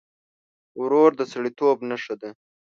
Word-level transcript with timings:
ورور 0.81 1.11
د 1.19 1.21
سړيتوب 1.31 1.77
نښه 1.89 2.15
ده. 2.21 2.29